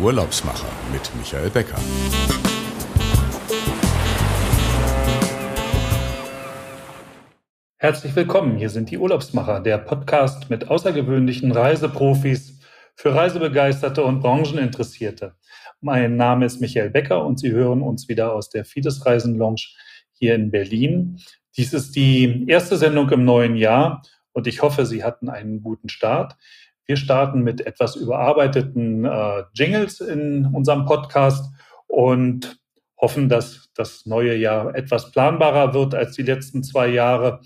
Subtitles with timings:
[0.00, 1.76] Urlaubsmacher mit Michael Becker.
[7.76, 12.60] Herzlich willkommen, hier sind die Urlaubsmacher, der Podcast mit außergewöhnlichen Reiseprofis
[12.94, 15.34] für Reisebegeisterte und Brancheninteressierte.
[15.82, 19.66] Mein Name ist Michael Becker und Sie hören uns wieder aus der Fides Reisen Lounge
[20.12, 21.20] hier in Berlin.
[21.58, 25.90] Dies ist die erste Sendung im neuen Jahr und ich hoffe, Sie hatten einen guten
[25.90, 26.36] Start.
[26.90, 31.54] Wir starten mit etwas überarbeiteten äh, Jingles in unserem Podcast
[31.86, 32.58] und
[33.00, 37.42] hoffen, dass das neue Jahr etwas planbarer wird als die letzten zwei Jahre.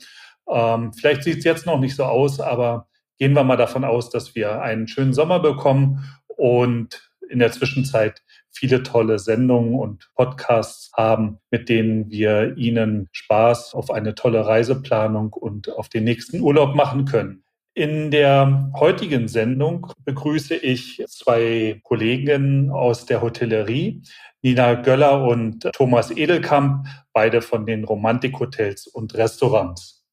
[0.51, 2.89] Ähm, vielleicht sieht es jetzt noch nicht so aus, aber
[3.19, 8.23] gehen wir mal davon aus, dass wir einen schönen Sommer bekommen und in der Zwischenzeit
[8.51, 15.35] viele tolle Sendungen und Podcasts haben, mit denen wir Ihnen Spaß auf eine tolle Reiseplanung
[15.35, 17.44] und auf den nächsten Urlaub machen können.
[17.77, 24.01] In der heutigen Sendung begrüße ich zwei Kolleginnen aus der Hotellerie,
[24.43, 30.05] Nina Göller und Thomas Edelkamp, beide von den Romantikhotels und Restaurants.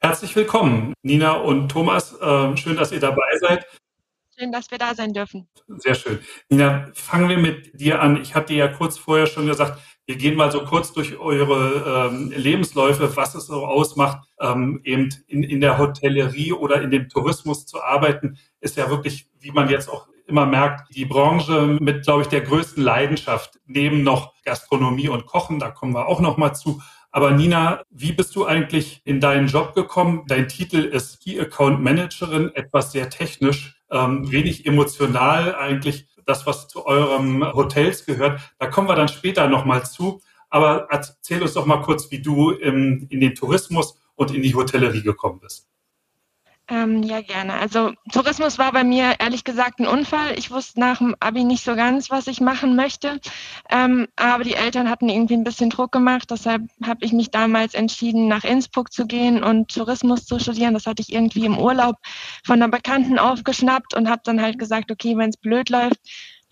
[0.00, 2.16] Herzlich willkommen, Nina und Thomas.
[2.22, 3.66] Ähm, schön, dass ihr dabei seid.
[4.38, 5.48] Schön, dass wir da sein dürfen.
[5.78, 6.20] Sehr schön.
[6.48, 8.22] Nina, fangen wir mit dir an.
[8.22, 12.32] Ich hatte ja kurz vorher schon gesagt, wir gehen mal so kurz durch eure ähm,
[12.34, 17.66] Lebensläufe, was es so ausmacht, ähm, eben in, in der Hotellerie oder in dem Tourismus
[17.66, 22.22] zu arbeiten, ist ja wirklich, wie man jetzt auch immer merkt, die Branche mit, glaube
[22.22, 26.54] ich, der größten Leidenschaft, neben noch Gastronomie und Kochen, da kommen wir auch noch mal
[26.54, 26.80] zu.
[27.10, 30.24] Aber Nina, wie bist du eigentlich in deinen Job gekommen?
[30.26, 36.68] Dein Titel ist Key Account Managerin, etwas sehr technisch ähm, wenig emotional eigentlich das, was
[36.68, 38.40] zu eurem Hotels gehört.
[38.58, 40.20] Da kommen wir dann später nochmal zu.
[40.50, 44.54] Aber erzähl uns doch mal kurz, wie du im, in den Tourismus und in die
[44.54, 45.67] Hotellerie gekommen bist.
[46.70, 47.54] Ähm, ja, gerne.
[47.54, 50.38] Also Tourismus war bei mir ehrlich gesagt ein Unfall.
[50.38, 53.20] Ich wusste nach dem Abi nicht so ganz, was ich machen möchte.
[53.70, 56.30] Ähm, aber die Eltern hatten irgendwie ein bisschen Druck gemacht.
[56.30, 60.74] Deshalb habe ich mich damals entschieden, nach Innsbruck zu gehen und Tourismus zu studieren.
[60.74, 61.96] Das hatte ich irgendwie im Urlaub
[62.44, 66.00] von einer Bekannten aufgeschnappt und habe dann halt gesagt, okay, wenn es blöd läuft,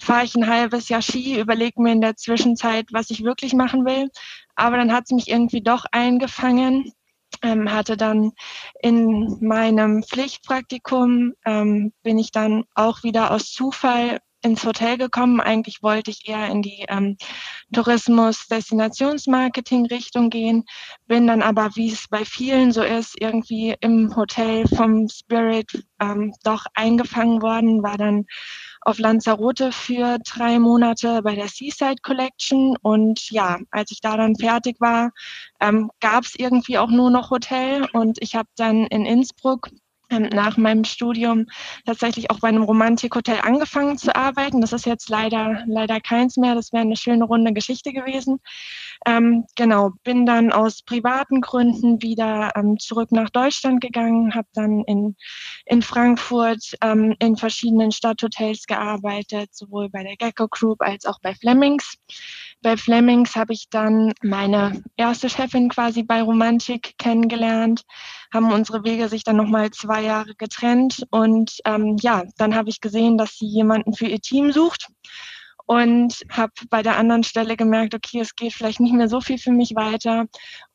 [0.00, 3.84] fahre ich ein halbes Jahr Ski, überlege mir in der Zwischenzeit, was ich wirklich machen
[3.84, 4.08] will.
[4.54, 6.92] Aber dann hat es mich irgendwie doch eingefangen
[7.42, 8.32] ähm, hatte dann
[8.80, 15.40] in meinem Pflichtpraktikum, ähm, bin ich dann auch wieder aus Zufall ins Hotel gekommen.
[15.40, 17.16] Eigentlich wollte ich eher in die ähm,
[17.72, 20.64] Tourismus-Destinationsmarketing-Richtung gehen,
[21.06, 26.32] bin dann aber, wie es bei vielen so ist, irgendwie im Hotel vom Spirit ähm,
[26.44, 28.26] doch eingefangen worden, war dann
[28.86, 32.76] auf Lanzarote für drei Monate bei der Seaside Collection.
[32.82, 35.10] Und ja, als ich da dann fertig war,
[35.60, 37.88] ähm, gab es irgendwie auch nur noch Hotel.
[37.92, 39.68] Und ich habe dann in Innsbruck
[40.08, 41.46] nach meinem Studium
[41.84, 44.60] tatsächlich auch bei einem Romantikhotel angefangen zu arbeiten.
[44.60, 46.54] Das ist jetzt leider, leider keins mehr.
[46.54, 48.40] Das wäre eine schöne runde Geschichte gewesen.
[49.06, 54.84] Ähm, genau, bin dann aus privaten Gründen wieder ähm, zurück nach Deutschland gegangen, habe dann
[54.84, 55.16] in,
[55.64, 61.34] in Frankfurt ähm, in verschiedenen Stadthotels gearbeitet, sowohl bei der Gecko Group als auch bei
[61.34, 61.98] Flemings.
[62.62, 67.82] Bei Flemings habe ich dann meine erste Chefin quasi bei Romantik kennengelernt,
[68.32, 72.80] haben unsere Wege sich dann nochmal zwei Jahre getrennt und ähm, ja, dann habe ich
[72.80, 74.88] gesehen, dass sie jemanden für ihr Team sucht
[75.66, 79.38] und habe bei der anderen Stelle gemerkt, okay, es geht vielleicht nicht mehr so viel
[79.38, 80.26] für mich weiter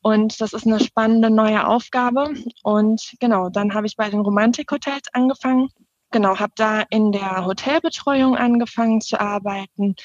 [0.02, 2.32] und das ist eine spannende neue Aufgabe
[2.62, 5.68] und genau, dann habe ich bei den Romantikhotels angefangen
[6.12, 9.96] genau, habe da in der Hotelbetreuung angefangen zu arbeiten.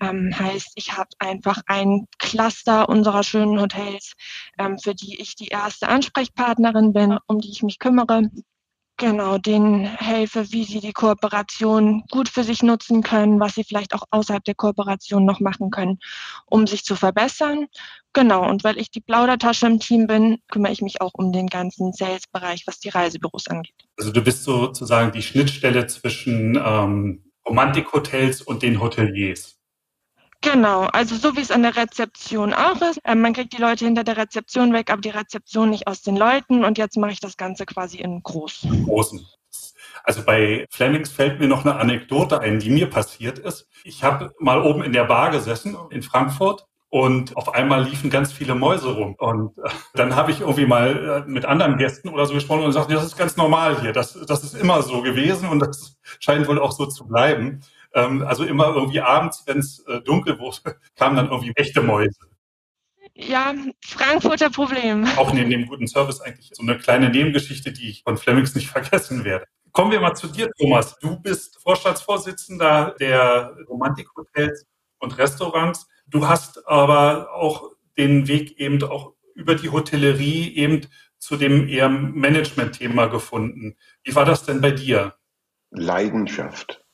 [0.00, 4.14] Ähm, heißt, ich habe einfach ein Cluster unserer schönen Hotels,
[4.58, 8.30] ähm, für die ich die erste Ansprechpartnerin bin, um die ich mich kümmere.
[9.00, 13.94] Genau, denen helfe, wie sie die Kooperation gut für sich nutzen können, was sie vielleicht
[13.94, 15.98] auch außerhalb der Kooperation noch machen können,
[16.44, 17.68] um sich zu verbessern.
[18.12, 21.46] Genau, und weil ich die Plaudertasche im Team bin, kümmere ich mich auch um den
[21.46, 23.72] ganzen Sales-Bereich, was die Reisebüros angeht.
[23.96, 29.59] Also du bist sozusagen die Schnittstelle zwischen ähm, Romantikhotels und den Hoteliers.
[30.42, 33.00] Genau, also so wie es an der Rezeption auch ist.
[33.04, 36.16] Ähm, man kriegt die Leute hinter der Rezeption weg, aber die Rezeption nicht aus den
[36.16, 36.64] Leuten.
[36.64, 38.66] Und jetzt mache ich das Ganze quasi in groß.
[38.84, 39.26] Großen.
[40.02, 43.66] Also bei Flemings fällt mir noch eine Anekdote ein, die mir passiert ist.
[43.84, 48.32] Ich habe mal oben in der Bar gesessen in Frankfurt und auf einmal liefen ganz
[48.32, 49.14] viele Mäuse rum.
[49.18, 52.66] Und äh, dann habe ich irgendwie mal äh, mit anderen Gästen oder so gesprochen und
[52.66, 53.92] gesagt, das ist ganz normal hier.
[53.92, 57.62] Das, das ist immer so gewesen und das scheint wohl auch so zu bleiben.
[57.94, 62.18] Ähm, also immer irgendwie abends, wenn es äh, dunkel wurde, kamen dann irgendwie echte Mäuse.
[63.14, 63.54] Ja,
[63.84, 65.06] Frankfurter Problem.
[65.16, 68.68] Auch neben dem guten Service eigentlich so eine kleine Nebengeschichte, die ich von Flemings nicht
[68.70, 69.46] vergessen werde.
[69.72, 70.98] Kommen wir mal zu dir, Thomas.
[70.98, 74.66] Du bist Vorstandsvorsitzender der Romantikhotels
[74.98, 75.88] und Restaurants.
[76.08, 80.86] Du hast aber auch den Weg eben auch über die Hotellerie eben
[81.18, 83.76] zu dem eher Management-Thema gefunden.
[84.02, 85.14] Wie war das denn bei dir?
[85.70, 86.84] Leidenschaft.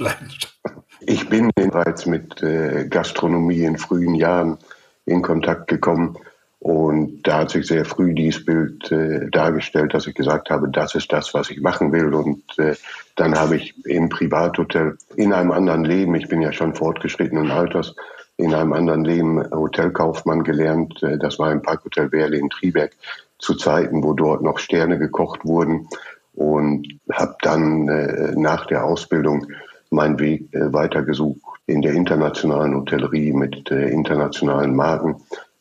[0.00, 0.58] Leidenschaft.
[1.00, 4.58] Ich bin bereits mit äh, Gastronomie in frühen Jahren
[5.06, 6.18] in Kontakt gekommen
[6.60, 10.94] und da hat sich sehr früh dieses Bild äh, dargestellt, dass ich gesagt habe, das
[10.94, 12.12] ist das, was ich machen will.
[12.12, 12.74] Und äh,
[13.16, 17.96] dann habe ich im Privathotel in einem anderen Leben, ich bin ja schon fortgeschrittenen Alters,
[18.36, 21.02] in einem anderen Leben Hotelkaufmann gelernt.
[21.02, 22.92] Äh, das war im Parkhotel Werle in Triberg
[23.38, 25.88] zu Zeiten, wo dort noch Sterne gekocht wurden.
[26.34, 29.46] Und habe dann äh, nach der Ausbildung
[29.90, 35.16] meinen Weg äh, weitergesucht in der internationalen Hotellerie mit äh, internationalen Marken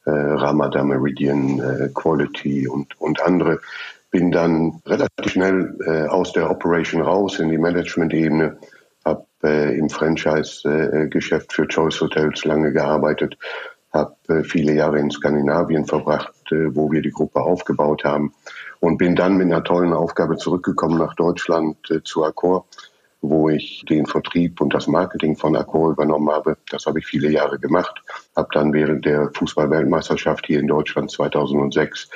[0.06, 3.60] äh, Ramada Meridian, äh, Quality und, und andere.
[4.12, 8.58] Bin dann relativ schnell äh, aus der Operation raus in die Management-Ebene,
[9.06, 13.38] habe äh, im Franchise-Geschäft für Choice Hotels lange gearbeitet,
[13.94, 18.34] habe äh, viele Jahre in Skandinavien verbracht, äh, wo wir die Gruppe aufgebaut haben
[18.80, 22.66] und bin dann mit einer tollen Aufgabe zurückgekommen nach Deutschland äh, zu Accor
[23.22, 26.58] wo ich den Vertrieb und das Marketing von Accor übernommen habe.
[26.72, 28.02] Das habe ich viele Jahre gemacht.
[28.36, 32.10] Habe dann während der Fußball-Weltmeisterschaft hier in Deutschland 2006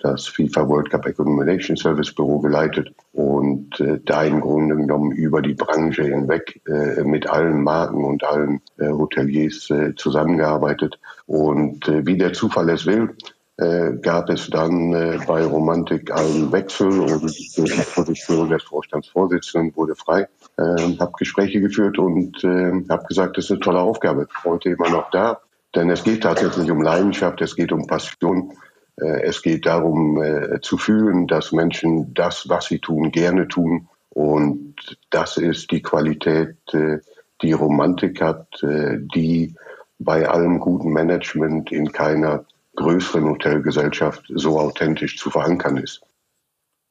[0.00, 5.42] das FIFA World Cup Accommodation Service Büro geleitet und äh, da im Grunde genommen über
[5.42, 11.00] die Branche hinweg äh, mit allen Marken und allen äh, Hoteliers äh, zusammengearbeitet.
[11.26, 13.16] Und äh, wie der Zufall es will,
[13.58, 19.96] äh, gab es dann äh, bei Romantik einen Wechsel und die Position des Vorstandsvorsitzenden wurde
[19.96, 20.28] frei.
[20.56, 24.28] Äh, habe Gespräche geführt und äh, habe gesagt, das ist eine tolle Aufgabe.
[24.44, 25.40] Heute immer noch da,
[25.74, 28.52] denn es geht tatsächlich um Leidenschaft, es geht um Passion.
[28.96, 33.88] Äh, es geht darum äh, zu fühlen, dass Menschen das, was sie tun, gerne tun.
[34.10, 34.74] Und
[35.10, 36.98] das ist die Qualität, äh,
[37.42, 39.54] die Romantik hat, äh, die
[39.98, 42.44] bei allem guten Management in keiner
[42.78, 46.00] größeren Hotelgesellschaft so authentisch zu verankern ist.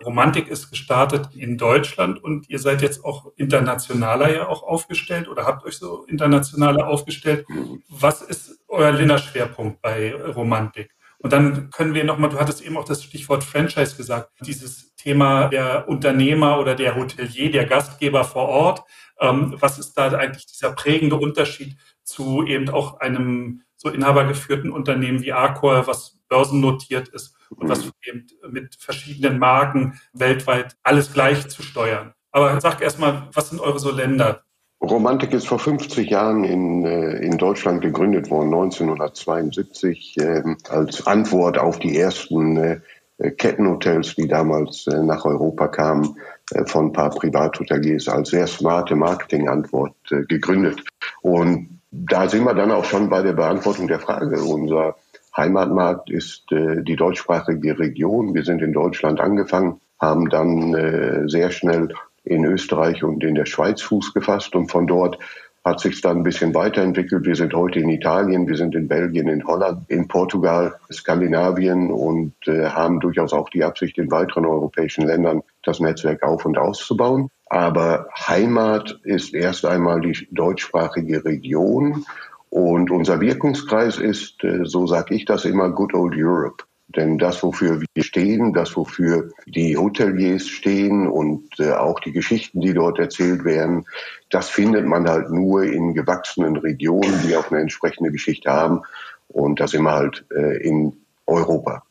[0.05, 5.45] Romantik ist gestartet in Deutschland und ihr seid jetzt auch internationaler ja auch aufgestellt oder
[5.45, 7.49] habt euch so internationaler aufgestellt.
[7.49, 7.81] Mhm.
[7.89, 10.91] Was ist euer Länderschwerpunkt bei Romantik?
[11.19, 15.47] Und dann können wir nochmal, du hattest eben auch das Stichwort Franchise gesagt, dieses Thema
[15.47, 18.83] der Unternehmer oder der Hotelier, der Gastgeber vor Ort.
[19.19, 25.21] Ähm, was ist da eigentlich dieser prägende Unterschied zu eben auch einem so inhabergeführten Unternehmen
[25.21, 27.91] wie Arcor, was börsennotiert ist und was mhm.
[28.03, 32.13] eben mit verschiedenen Marken weltweit alles gleich zu steuern.
[32.31, 34.43] Aber sag erstmal, was sind eure so Länder?
[34.81, 41.57] Romantik ist vor 50 Jahren in, äh, in Deutschland gegründet worden, 1972, äh, als Antwort
[41.57, 46.15] auf die ersten äh, Kettenhotels, die damals äh, nach Europa kamen,
[46.51, 50.83] äh, von ein paar Privathoteliers als sehr smarte Marketingantwort äh, gegründet.
[51.21, 54.41] Und da sind wir dann auch schon bei der Beantwortung der Frage.
[54.41, 54.95] Unser
[55.35, 58.33] Heimatmarkt ist äh, die deutschsprachige Region.
[58.33, 61.93] Wir sind in Deutschland angefangen, haben dann äh, sehr schnell
[62.23, 65.17] in Österreich und in der Schweiz Fuß gefasst und von dort
[65.63, 67.25] hat sich dann ein bisschen weiterentwickelt.
[67.25, 72.33] Wir sind heute in Italien, wir sind in Belgien, in Holland, in Portugal, Skandinavien und
[72.47, 77.29] äh, haben durchaus auch die Absicht, in weiteren europäischen Ländern das Netzwerk auf und auszubauen.
[77.49, 82.05] Aber Heimat ist erst einmal die deutschsprachige Region
[82.49, 86.63] und unser Wirkungskreis ist, äh, so sage ich das immer, Good Old Europe.
[86.95, 92.61] Denn das, wofür wir stehen, das, wofür die Hoteliers stehen und äh, auch die Geschichten,
[92.61, 93.85] die dort erzählt werden,
[94.29, 98.83] das findet man halt nur in gewachsenen Regionen, die auch eine entsprechende Geschichte haben.
[99.27, 100.93] Und das immer halt äh, in
[101.25, 101.83] Europa.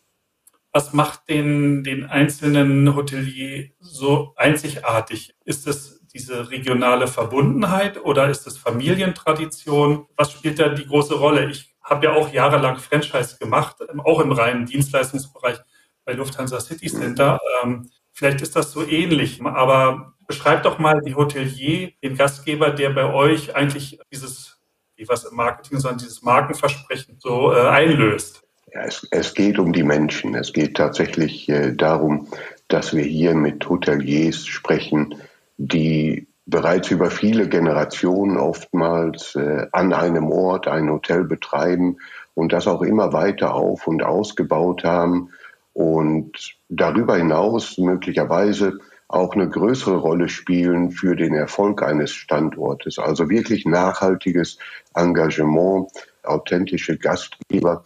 [0.76, 5.34] Was macht den, den einzelnen Hotelier so einzigartig?
[5.46, 10.04] Ist es diese regionale Verbundenheit oder ist es Familientradition?
[10.18, 11.48] Was spielt da die große Rolle?
[11.48, 15.56] Ich habe ja auch jahrelang Franchise gemacht, auch im reinen Dienstleistungsbereich
[16.04, 17.40] bei Lufthansa City Center.
[17.62, 22.90] Ähm, vielleicht ist das so ähnlich, aber beschreibt doch mal die Hotelier, den Gastgeber, der
[22.90, 24.60] bei euch eigentlich dieses,
[24.96, 28.45] wie was im Marketing, sondern dieses Markenversprechen so äh, einlöst.
[28.84, 30.34] Es, es, geht um die Menschen.
[30.34, 32.28] Es geht tatsächlich äh, darum,
[32.68, 35.14] dass wir hier mit Hoteliers sprechen,
[35.56, 41.98] die bereits über viele Generationen oftmals äh, an einem Ort ein Hotel betreiben
[42.34, 45.30] und das auch immer weiter auf und ausgebaut haben
[45.72, 48.78] und darüber hinaus möglicherweise
[49.08, 52.98] auch eine größere Rolle spielen für den Erfolg eines Standortes.
[52.98, 54.58] Also wirklich nachhaltiges
[54.94, 55.90] Engagement,
[56.24, 57.84] authentische Gastgeber,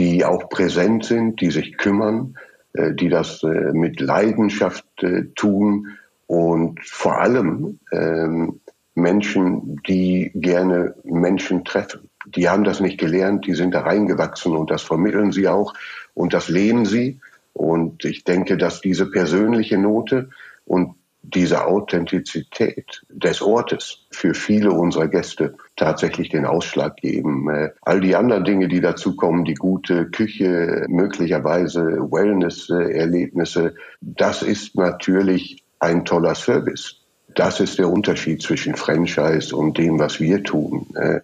[0.00, 2.34] die auch präsent sind, die sich kümmern,
[2.72, 5.88] äh, die das äh, mit Leidenschaft äh, tun
[6.26, 8.60] und vor allem ähm,
[8.94, 12.08] Menschen, die gerne Menschen treffen.
[12.26, 15.74] Die haben das nicht gelernt, die sind da reingewachsen und das vermitteln sie auch
[16.14, 17.20] und das leben sie.
[17.52, 20.30] Und ich denke, dass diese persönliche Note
[20.64, 27.48] und diese Authentizität des Ortes für viele unserer Gäste tatsächlich den Ausschlag geben.
[27.50, 34.76] Äh, all die anderen Dinge, die dazu kommen, die gute Küche, möglicherweise Wellness-Erlebnisse, das ist
[34.76, 36.96] natürlich ein toller Service.
[37.34, 40.86] Das ist der Unterschied zwischen Franchise und dem, was wir tun.
[40.96, 41.20] Äh,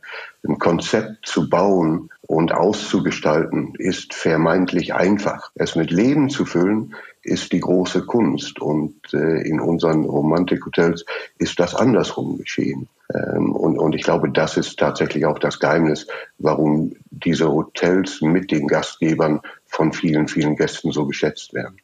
[0.46, 5.50] ein Konzept zu bauen und auszugestalten ist vermeintlich einfach.
[5.54, 6.94] Es mit Leben zu füllen
[7.26, 8.60] ist die große Kunst.
[8.60, 11.04] Und äh, in unseren Romantikhotels
[11.38, 12.88] ist das andersrum geschehen.
[13.14, 16.06] Ähm, und, und ich glaube, das ist tatsächlich auch das Geheimnis,
[16.38, 21.76] warum diese Hotels mit den Gastgebern von vielen, vielen Gästen so geschätzt werden.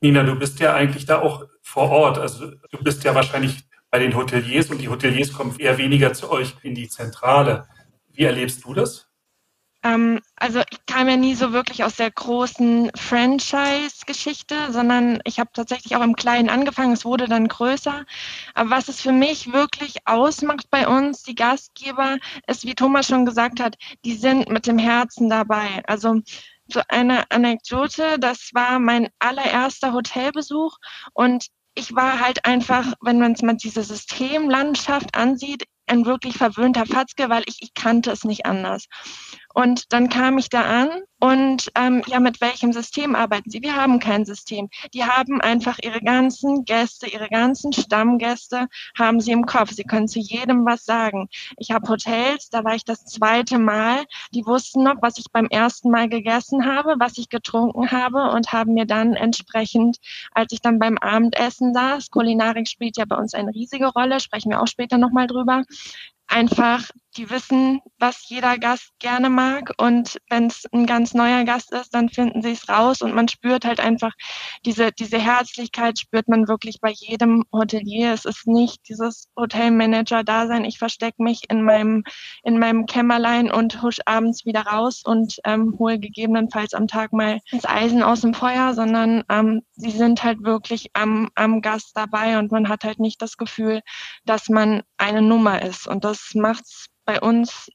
[0.00, 2.18] Nina, du bist ja eigentlich da auch vor Ort.
[2.18, 6.30] Also du bist ja wahrscheinlich bei den Hoteliers und die Hoteliers kommen eher weniger zu
[6.30, 7.66] euch in die Zentrale.
[8.12, 9.09] Wie erlebst du das?
[9.82, 15.50] Ähm, also ich kam ja nie so wirklich aus der großen Franchise-Geschichte, sondern ich habe
[15.54, 16.92] tatsächlich auch im Kleinen angefangen.
[16.92, 18.04] Es wurde dann größer.
[18.54, 23.24] Aber was es für mich wirklich ausmacht bei uns, die Gastgeber, ist, wie Thomas schon
[23.24, 25.82] gesagt hat, die sind mit dem Herzen dabei.
[25.86, 26.20] Also
[26.66, 30.76] so eine Anekdote, das war mein allererster Hotelbesuch
[31.14, 37.28] und ich war halt einfach, wenn man mal diese Systemlandschaft ansieht, ein wirklich verwöhnter Fatzke,
[37.28, 38.86] weil ich, ich kannte es nicht anders.
[39.54, 43.62] Und dann kam ich da an und ähm, ja, mit welchem System arbeiten Sie?
[43.62, 44.70] Wir haben kein System.
[44.94, 49.72] Die haben einfach ihre ganzen Gäste, ihre ganzen Stammgäste haben sie im Kopf.
[49.72, 51.28] Sie können zu jedem was sagen.
[51.58, 54.04] Ich habe Hotels, da war ich das zweite Mal.
[54.32, 58.52] Die wussten noch, was ich beim ersten Mal gegessen habe, was ich getrunken habe und
[58.52, 59.98] haben mir dann entsprechend,
[60.32, 64.50] als ich dann beim Abendessen saß, Kulinarik spielt ja bei uns eine riesige Rolle, sprechen
[64.50, 65.64] wir auch später nochmal drüber,
[66.30, 69.72] einfach, die wissen, was jeder Gast gerne mag.
[69.78, 73.28] Und wenn es ein ganz neuer Gast ist, dann finden sie es raus und man
[73.28, 74.12] spürt halt einfach
[74.64, 78.12] diese, diese Herzlichkeit, spürt man wirklich bei jedem Hotelier.
[78.12, 80.64] Es ist nicht dieses Hotelmanager-Dasein.
[80.64, 82.04] Ich verstecke mich in meinem,
[82.44, 87.40] in meinem Kämmerlein und husch abends wieder raus und ähm, hole gegebenenfalls am Tag mal
[87.50, 92.38] das Eisen aus dem Feuer, sondern ähm, sie sind halt wirklich am, am Gast dabei
[92.38, 93.80] und man hat halt nicht das Gefühl,
[94.24, 95.88] dass man eine Nummer ist.
[95.88, 97.70] Und das das macht's bei uns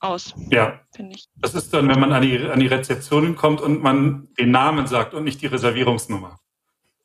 [0.00, 0.34] aus.
[0.50, 1.26] Ja, finde ich.
[1.36, 4.86] Das ist dann, wenn man an die, an die Rezeptionen kommt und man den Namen
[4.86, 6.38] sagt und nicht die Reservierungsnummer.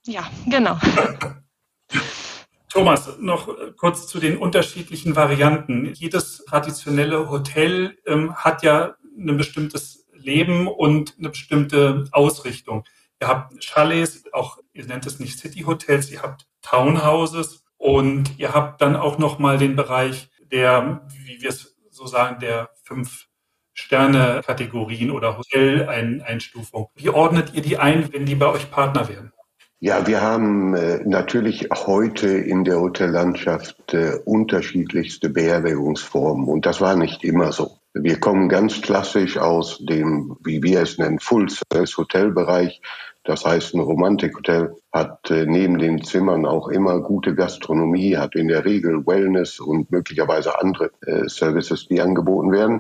[0.06, 0.78] Ja, genau.
[2.70, 5.94] Thomas, noch kurz zu den unterschiedlichen Varianten.
[5.94, 12.84] Jedes traditionelle Hotel ähm, hat ja ein bestimmtes Leben und eine bestimmte Ausrichtung.
[13.22, 18.54] Ihr habt Chalets, auch ihr nennt es nicht City Hotels, ihr habt Townhouses und ihr
[18.54, 23.28] habt dann auch noch mal den Bereich der, wie wir es so sagen, der fünf
[23.74, 26.88] Sterne-Kategorien oder Hotel-Einstufung.
[26.96, 29.32] Wie ordnet ihr die ein, wenn die bei euch Partner werden?
[29.80, 36.96] Ja, wir haben äh, natürlich heute in der Hotellandschaft äh, unterschiedlichste Beherbergungsformen und das war
[36.96, 37.78] nicht immer so.
[37.94, 42.82] Wir kommen ganz klassisch aus dem, wie wir es nennen, Full-Service-Hotelbereich.
[43.26, 48.48] Das heißt, ein Romantikhotel hat äh, neben den Zimmern auch immer gute Gastronomie, hat in
[48.48, 52.80] der Regel Wellness und möglicherweise andere äh, Services, die angeboten werden.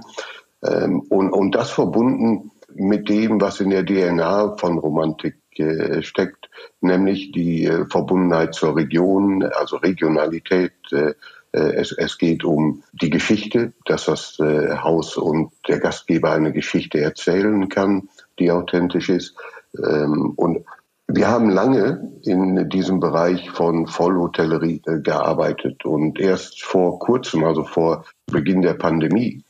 [0.66, 6.50] Ähm, und, und das verbunden mit dem, was in der DNA von Romantik äh, steckt,
[6.80, 10.72] nämlich die äh, Verbundenheit zur Region, also Regionalität.
[10.94, 11.16] Äh,
[11.52, 17.02] äh, es, es, geht um die Geschichte, dass das Haus und der Gastgeber eine Geschichte
[17.02, 18.08] erzählen kann,
[18.40, 19.36] die authentisch ist.
[19.78, 20.66] Ähm, und
[21.08, 27.64] wir haben lange in diesem Bereich von Vollhotellerie äh, gearbeitet und erst vor kurzem, also
[27.64, 29.44] vor Beginn der Pandemie,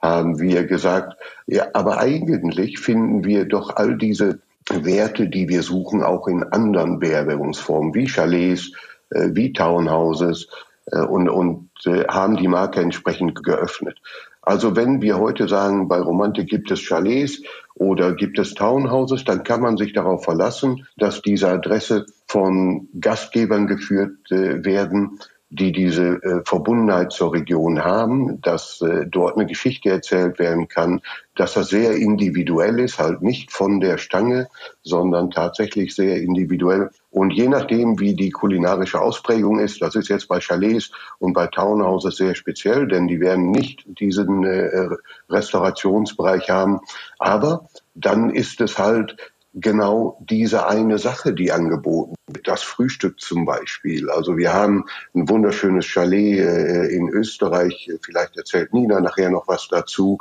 [0.00, 4.40] haben wir gesagt, ja, aber eigentlich finden wir doch all diese
[4.70, 8.72] Werte, die wir suchen, auch in anderen Beherbergungsformen, wie Chalets,
[9.10, 10.48] äh, wie Townhouses
[10.92, 11.70] und, und
[12.08, 13.98] haben die Marke entsprechend geöffnet.
[14.42, 17.42] Also wenn wir heute sagen, bei Romantik gibt es Chalets
[17.74, 23.66] oder gibt es Townhouses, dann kann man sich darauf verlassen, dass diese Adresse von Gastgebern
[23.66, 25.18] geführt äh, werden,
[25.50, 31.00] die diese äh, Verbundenheit zur Region haben, dass äh, dort eine Geschichte erzählt werden kann,
[31.34, 34.48] dass das sehr individuell ist, halt nicht von der Stange,
[34.82, 36.90] sondern tatsächlich sehr individuell.
[37.10, 41.48] Und je nachdem, wie die kulinarische Ausprägung ist, das ist jetzt bei Chalets und bei
[41.48, 44.88] Townhouses sehr speziell, denn die werden nicht diesen äh,
[45.28, 46.80] Restaurationsbereich haben.
[47.18, 49.16] Aber dann ist es halt
[49.54, 52.46] genau diese eine Sache, die angeboten wird.
[52.46, 54.08] Das Frühstück zum Beispiel.
[54.10, 57.90] Also wir haben ein wunderschönes Chalet äh, in Österreich.
[58.02, 60.18] Vielleicht erzählt Nina nachher noch was dazu,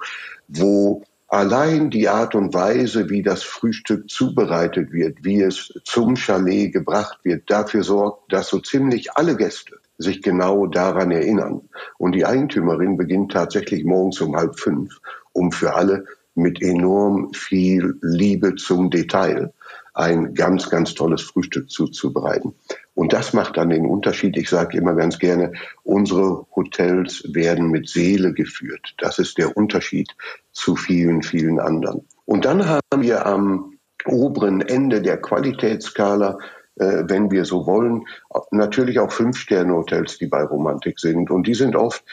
[0.47, 6.73] wo allein die Art und Weise, wie das Frühstück zubereitet wird, wie es zum Chalet
[6.73, 11.61] gebracht wird, dafür sorgt, dass so ziemlich alle Gäste sich genau daran erinnern.
[11.97, 14.99] Und die Eigentümerin beginnt tatsächlich morgens um halb fünf,
[15.33, 16.05] um für alle
[16.35, 19.53] mit enorm viel Liebe zum Detail
[19.99, 22.55] ein ganz, ganz tolles Frühstück zuzubereiten.
[22.95, 24.37] Und das macht dann den Unterschied.
[24.37, 25.51] Ich sage immer ganz gerne,
[25.83, 28.95] unsere Hotels werden mit Seele geführt.
[28.97, 30.15] Das ist der Unterschied
[30.51, 32.05] zu vielen, vielen anderen.
[32.25, 33.73] Und dann haben wir am
[34.05, 36.37] oberen Ende der Qualitätsskala,
[36.75, 38.05] äh, wenn wir so wollen,
[38.51, 41.29] natürlich auch Fünf-Sterne-Hotels, die bei Romantik sind.
[41.29, 42.03] Und die sind oft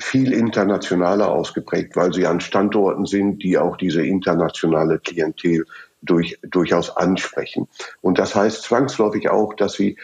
[0.00, 5.64] viel internationaler ausgeprägt, weil sie an Standorten sind, die auch diese internationale Klientel
[6.02, 7.68] durch, durchaus ansprechen.
[8.00, 9.96] Und das heißt zwangsläufig auch, dass sie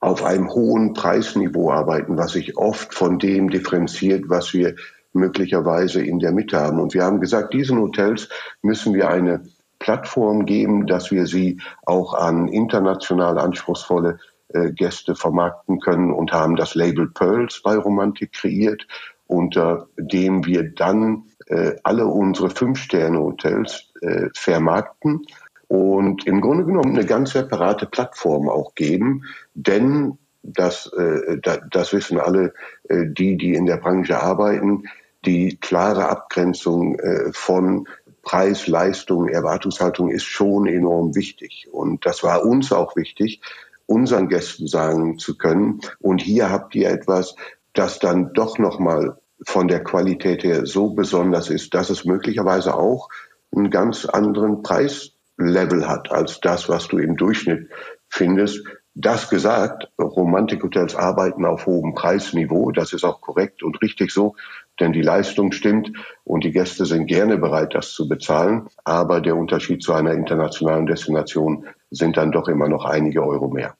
[0.00, 4.76] auf einem hohen Preisniveau arbeiten, was sich oft von dem differenziert, was wir
[5.12, 6.80] möglicherweise in der Mitte haben.
[6.80, 8.28] Und wir haben gesagt, diesen Hotels
[8.62, 9.42] müssen wir eine
[9.78, 16.56] Plattform geben, dass wir sie auch an international anspruchsvolle äh, Gäste vermarkten können und haben
[16.56, 18.86] das Label Pearls bei Romantik kreiert,
[19.26, 25.26] unter dem wir dann äh, alle unsere Fünf-Sterne-Hotels äh, vermarkten
[25.68, 31.38] und im Grunde genommen eine ganz separate Plattform auch geben, denn das, äh,
[31.70, 32.54] das wissen alle
[32.88, 34.84] äh, die, die in der Branche arbeiten,
[35.24, 37.86] die klare Abgrenzung äh, von
[38.22, 41.68] Preis, Leistung, Erwartungshaltung ist schon enorm wichtig.
[41.72, 43.40] Und das war uns auch wichtig,
[43.86, 45.80] unseren Gästen sagen zu können.
[45.98, 47.34] Und hier habt ihr etwas,
[47.72, 53.08] das dann doch nochmal von der Qualität her so besonders ist, dass es möglicherweise auch
[53.54, 57.70] einen ganz anderen Preis Level hat als das, was du im Durchschnitt
[58.08, 58.64] findest.
[58.94, 62.72] Das gesagt, Romantikhotels arbeiten auf hohem Preisniveau.
[62.72, 64.34] Das ist auch korrekt und richtig so,
[64.78, 65.92] denn die Leistung stimmt
[66.24, 68.68] und die Gäste sind gerne bereit, das zu bezahlen.
[68.84, 73.74] Aber der Unterschied zu einer internationalen Destination sind dann doch immer noch einige Euro mehr.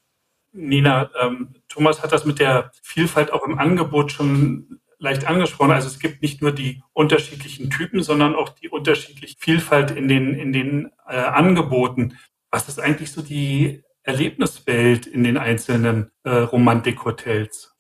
[0.53, 5.73] Nina, ähm, Thomas hat das mit der Vielfalt auch im Angebot schon leicht angesprochen.
[5.73, 10.35] Also es gibt nicht nur die unterschiedlichen Typen, sondern auch die unterschiedliche Vielfalt in den,
[10.35, 12.19] in den äh, Angeboten.
[12.51, 17.75] Was ist eigentlich so die Erlebniswelt in den einzelnen äh, Romantikhotels?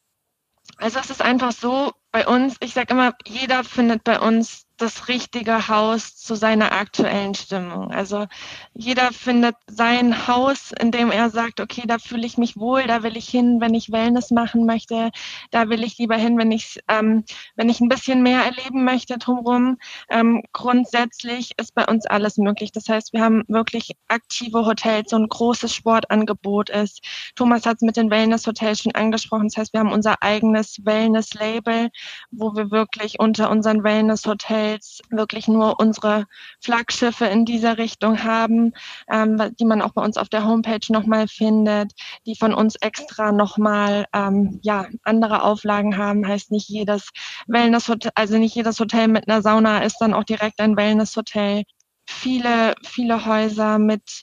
[0.78, 5.08] Also es ist einfach so bei uns, ich sage immer, jeder findet bei uns das
[5.08, 7.90] richtige Haus zu seiner aktuellen Stimmung.
[7.90, 8.26] Also
[8.72, 13.02] jeder findet sein Haus, in dem er sagt, okay, da fühle ich mich wohl, da
[13.02, 15.10] will ich hin, wenn ich Wellness machen möchte,
[15.50, 17.24] da will ich lieber hin, wenn ich, ähm,
[17.56, 19.76] wenn ich ein bisschen mehr erleben möchte drumherum.
[20.08, 22.72] Ähm, grundsätzlich ist bei uns alles möglich.
[22.72, 27.00] Das heißt, wir haben wirklich aktive Hotels, so ein großes Sportangebot ist.
[27.36, 29.48] Thomas hat es mit den Wellness-Hotels schon angesprochen.
[29.48, 31.90] Das heißt, wir haben unser eigenes Wellness-Label,
[32.30, 36.26] wo wir wirklich unter unseren Wellness-Hotels Hotels wirklich nur unsere
[36.60, 38.72] Flaggschiffe in dieser Richtung haben,
[39.10, 41.92] ähm, die man auch bei uns auf der Homepage nochmal findet,
[42.26, 46.26] die von uns extra nochmal ähm, ja, andere Auflagen haben.
[46.26, 47.10] Heißt nicht jedes
[47.46, 51.64] Wellness-Hotel, also nicht jedes Hotel mit einer Sauna ist dann auch direkt ein Wellness-Hotel.
[52.06, 54.22] Viele, viele Häuser mit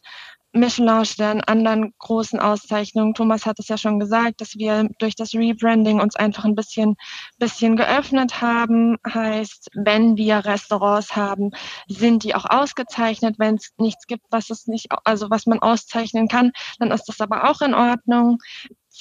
[0.57, 3.13] Michelin-Stern, anderen großen Auszeichnungen.
[3.13, 6.95] Thomas hat es ja schon gesagt, dass wir durch das Rebranding uns einfach ein bisschen,
[7.37, 8.97] bisschen geöffnet haben.
[9.07, 11.51] Heißt, wenn wir Restaurants haben,
[11.87, 13.35] sind die auch ausgezeichnet.
[13.37, 17.21] Wenn es nichts gibt, was es nicht, also was man auszeichnen kann, dann ist das
[17.21, 18.39] aber auch in Ordnung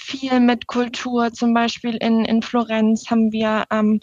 [0.02, 1.32] viel mit Kultur.
[1.32, 4.00] Zum Beispiel in, in Florenz haben wir ähm,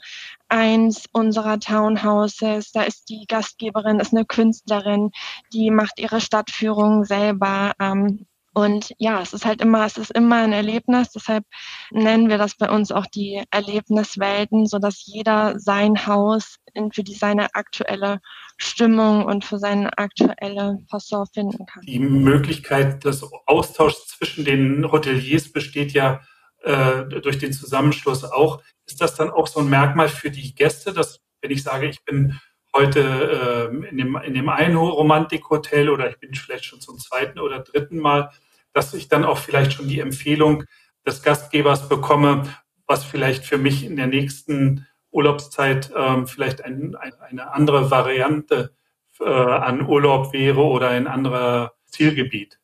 [0.49, 2.71] eins unserer Townhouses.
[2.71, 5.11] Da ist die Gastgeberin, ist eine Künstlerin,
[5.53, 7.73] die macht ihre Stadtführung selber.
[7.79, 11.11] Ähm, und ja, es ist halt immer, es ist immer ein Erlebnis.
[11.11, 11.43] Deshalb
[11.91, 16.57] nennen wir das bei uns auch die Erlebniswelten, so dass jeder sein Haus
[16.91, 18.19] für die seine aktuelle
[18.57, 21.83] Stimmung und für seine aktuelle Fasson finden kann.
[21.85, 26.21] Die Möglichkeit des Austauschs zwischen den Hoteliers besteht ja
[26.61, 28.61] äh, durch den Zusammenschluss auch.
[28.85, 32.03] Ist das dann auch so ein Merkmal für die Gäste, dass wenn ich sage, ich
[32.05, 32.39] bin
[32.75, 37.39] heute äh, in, dem, in dem einen Romantikhotel oder ich bin vielleicht schon zum zweiten
[37.39, 38.31] oder dritten Mal,
[38.73, 40.63] dass ich dann auch vielleicht schon die Empfehlung
[41.05, 42.53] des Gastgebers bekomme,
[42.87, 48.75] was vielleicht für mich in der nächsten Urlaubszeit ähm, vielleicht ein, ein, eine andere Variante
[49.19, 52.59] äh, an Urlaub wäre oder ein anderer Zielgebiet.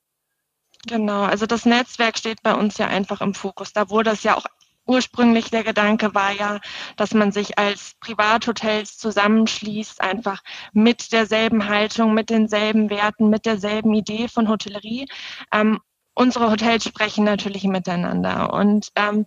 [0.88, 3.74] Genau, also das Netzwerk steht bei uns ja einfach im Fokus.
[3.74, 4.46] Da wurde es ja auch
[4.90, 6.60] ursprünglich der Gedanke war ja,
[6.98, 10.42] dass man sich als Privathotels zusammenschließt, einfach
[10.74, 15.08] mit derselben Haltung, mit denselben Werten, mit derselben Idee von Hotellerie.
[15.54, 15.80] Ähm,
[16.14, 18.54] unsere Hotels sprechen natürlich miteinander.
[18.54, 19.26] Und ähm,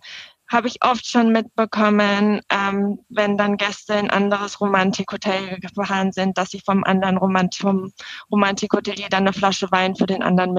[0.51, 6.51] habe ich oft schon mitbekommen, ähm, wenn dann Gäste in anderes Romantikhotel gefahren sind, dass
[6.51, 7.91] sie vom anderen Romant vom
[8.31, 10.53] Romantikhotelier dann eine Flasche Wein für den anderen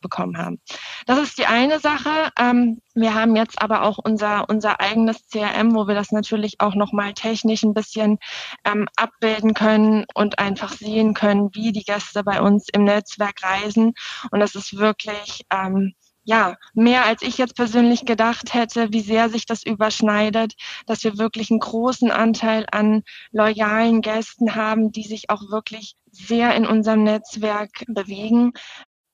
[0.00, 0.60] mitbekommen haben.
[1.06, 2.30] Das ist die eine Sache.
[2.38, 6.74] Ähm, wir haben jetzt aber auch unser, unser eigenes CRM, wo wir das natürlich auch
[6.74, 8.18] nochmal technisch ein bisschen
[8.64, 13.92] ähm, abbilden können und einfach sehen können, wie die Gäste bei uns im Netzwerk reisen.
[14.30, 19.30] Und das ist wirklich ähm, ja, mehr als ich jetzt persönlich gedacht hätte, wie sehr
[19.30, 20.54] sich das überschneidet,
[20.86, 26.54] dass wir wirklich einen großen Anteil an loyalen Gästen haben, die sich auch wirklich sehr
[26.54, 28.52] in unserem Netzwerk bewegen.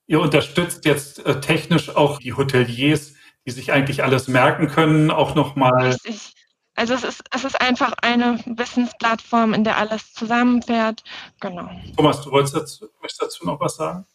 [0.07, 3.15] Ihr unterstützt jetzt äh, technisch auch die Hoteliers,
[3.45, 5.97] die sich eigentlich alles merken können, auch nochmal.
[6.77, 11.03] Also es ist, es ist einfach eine Wissensplattform, in der alles zusammenfährt.
[11.41, 11.71] Genau.
[11.97, 14.07] Thomas, du wolltest dazu, möchtest dazu noch was sagen?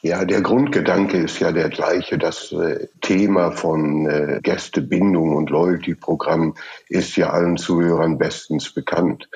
[0.00, 2.18] Ja, der Grundgedanke ist ja der gleiche.
[2.18, 6.56] Das äh, Thema von äh, Gästebindung und Loyalty-Programm
[6.88, 9.28] ist ja allen Zuhörern bestens bekannt.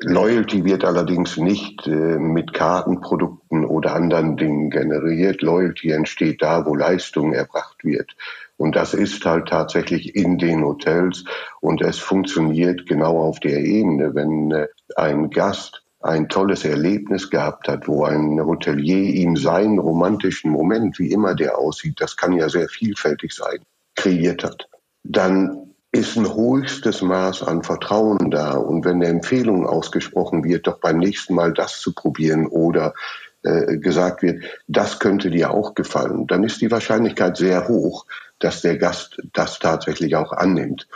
[0.00, 5.42] Loyalty wird allerdings nicht äh, mit Kartenprodukten oder anderen Dingen generiert.
[5.42, 8.14] Loyalty entsteht da, wo Leistung erbracht wird.
[8.56, 11.24] Und das ist halt tatsächlich in den Hotels
[11.60, 14.14] und es funktioniert genau auf der Ebene.
[14.14, 20.52] Wenn äh, ein Gast ein tolles Erlebnis gehabt hat, wo ein Hotelier ihm seinen romantischen
[20.52, 23.58] Moment, wie immer der aussieht, das kann ja sehr vielfältig sein,
[23.96, 24.68] kreiert hat,
[25.02, 28.52] dann ist ein höchstes Maß an Vertrauen da.
[28.52, 32.94] Und wenn eine Empfehlung ausgesprochen wird, doch beim nächsten Mal das zu probieren oder
[33.42, 38.04] äh, gesagt wird, das könnte dir auch gefallen, dann ist die Wahrscheinlichkeit sehr hoch,
[38.38, 40.86] dass der Gast das tatsächlich auch annimmt.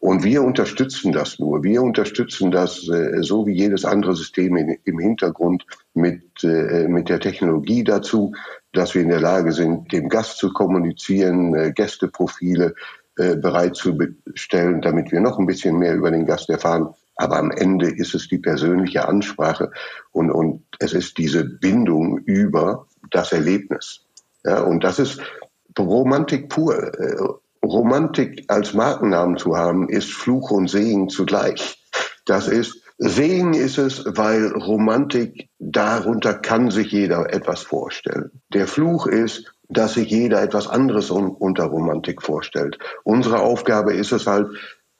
[0.00, 1.62] Und wir unterstützen das nur.
[1.62, 7.10] Wir unterstützen das äh, so wie jedes andere System in, im Hintergrund mit, äh, mit
[7.10, 8.32] der Technologie dazu,
[8.72, 12.74] dass wir in der Lage sind, dem Gast zu kommunizieren, äh, Gästeprofile
[13.20, 16.88] äh, bereitzustellen, damit wir noch ein bisschen mehr über den Gast erfahren.
[17.16, 19.70] Aber am Ende ist es die persönliche Ansprache
[20.12, 24.06] und, und es ist diese Bindung über das Erlebnis.
[24.42, 25.20] Ja, und das ist
[25.78, 26.74] Romantik pur.
[26.74, 27.16] Äh,
[27.62, 31.78] Romantik als Markennamen zu haben, ist Fluch und Segen zugleich.
[32.24, 38.42] Das ist, Segen ist es, weil Romantik, darunter kann sich jeder etwas vorstellen.
[38.52, 42.78] Der Fluch ist, dass sich jeder etwas anderes unter Romantik vorstellt.
[43.02, 44.48] Unsere Aufgabe ist es halt,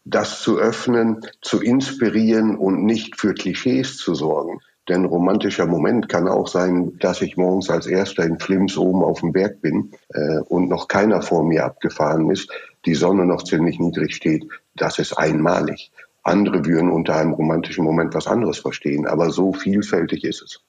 [0.07, 4.61] das zu öffnen, zu inspirieren und nicht für Klischees zu sorgen.
[4.89, 9.21] Denn romantischer Moment kann auch sein, dass ich morgens als Erster in Flims oben auf
[9.21, 12.51] dem Berg bin äh, und noch keiner vor mir abgefahren ist,
[12.87, 14.49] die Sonne noch ziemlich niedrig steht.
[14.75, 15.93] Das ist einmalig.
[16.23, 20.65] Andere würden unter einem romantischen Moment was anderes verstehen, aber so vielfältig ist es.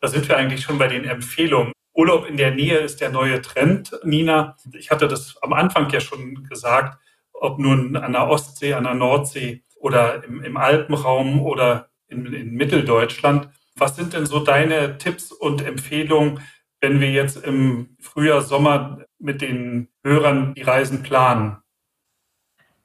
[0.00, 1.72] Da sind wir eigentlich schon bei den Empfehlungen.
[1.94, 4.56] Urlaub in der Nähe ist der neue Trend, Nina.
[4.72, 6.98] Ich hatte das am Anfang ja schon gesagt,
[7.32, 12.52] ob nun an der Ostsee, an der Nordsee oder im, im Alpenraum oder in, in
[12.52, 13.48] Mitteldeutschland.
[13.76, 16.40] Was sind denn so deine Tipps und Empfehlungen,
[16.80, 21.58] wenn wir jetzt im Frühjahr, Sommer mit den Hörern die Reisen planen?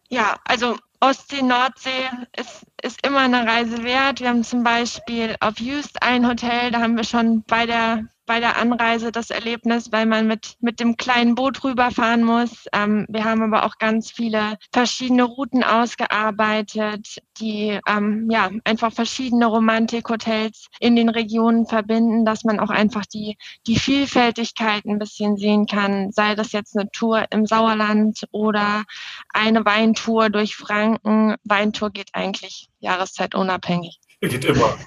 [0.10, 4.22] Ja, also Ostsee, Nordsee ist, ist immer eine Reise wert.
[4.22, 8.40] Wir haben zum Beispiel auf Just ein Hotel, da haben wir schon bei der bei
[8.40, 12.66] der Anreise das Erlebnis, weil man mit, mit dem kleinen Boot rüberfahren muss.
[12.74, 19.46] Ähm, wir haben aber auch ganz viele verschiedene Routen ausgearbeitet, die ähm, ja einfach verschiedene
[19.46, 25.66] Romantikhotels in den Regionen verbinden, dass man auch einfach die, die Vielfältigkeit ein bisschen sehen
[25.66, 28.84] kann, sei das jetzt eine Tour im Sauerland oder
[29.30, 31.36] eine Weintour durch Franken.
[31.44, 34.00] Weintour geht eigentlich jahreszeitunabhängig.
[34.30, 34.78] Geht immer.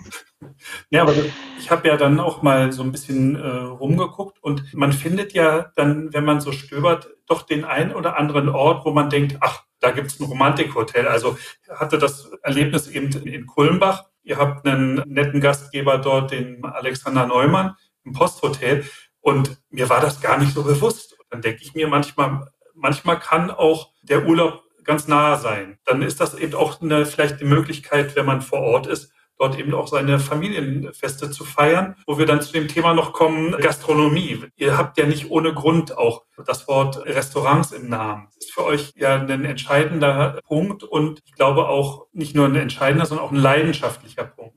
[0.90, 1.14] Ja, aber
[1.58, 5.72] ich habe ja dann auch mal so ein bisschen äh, rumgeguckt und man findet ja
[5.76, 9.64] dann, wenn man so stöbert, doch den einen oder anderen Ort, wo man denkt, ach,
[9.80, 11.06] da gibt es ein Romantikhotel.
[11.06, 14.04] Also hatte das Erlebnis eben in Kulmbach.
[14.22, 18.84] Ihr habt einen netten Gastgeber dort, den Alexander Neumann im Posthotel.
[19.20, 21.12] Und mir war das gar nicht so bewusst.
[21.18, 25.78] Und dann denke ich mir manchmal, manchmal kann auch der Urlaub ganz nah sein.
[25.84, 29.58] Dann ist das eben auch eine, vielleicht die Möglichkeit, wenn man vor Ort ist, dort
[29.58, 34.44] eben auch seine Familienfeste zu feiern, wo wir dann zu dem Thema noch kommen, Gastronomie.
[34.56, 38.28] Ihr habt ja nicht ohne Grund auch das Wort Restaurants im Namen.
[38.34, 42.56] Das ist für euch ja ein entscheidender Punkt und ich glaube auch nicht nur ein
[42.56, 44.56] entscheidender, sondern auch ein leidenschaftlicher Punkt.